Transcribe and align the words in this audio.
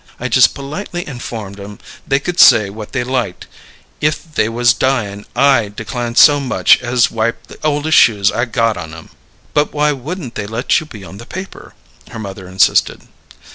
I 0.19 0.29
just 0.29 0.55
politely 0.55 1.07
informed 1.07 1.59
'em 1.59 1.77
they 2.07 2.19
could 2.19 2.39
say 2.39 2.71
what 2.71 2.91
they 2.91 3.03
liked, 3.03 3.45
if 4.01 4.33
they 4.33 4.49
was 4.49 4.73
dying 4.73 5.27
I 5.35 5.67
declined 5.67 6.17
so 6.17 6.39
much 6.39 6.81
as 6.81 7.11
wipe 7.11 7.45
the 7.45 7.59
oldest 7.63 7.99
shoes 7.99 8.31
I 8.31 8.45
got 8.45 8.77
on 8.77 8.95
'em!" 8.95 9.11
"But 9.53 9.73
why 9.75 9.91
wouldn't 9.91 10.33
they 10.33 10.47
let 10.47 10.79
you 10.79 10.87
be 10.87 11.03
on 11.03 11.19
the 11.19 11.27
paper?" 11.27 11.75
her 12.09 12.17
mother 12.17 12.47
insisted. 12.47 13.07